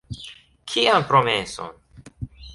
[0.71, 1.71] Kian promeson?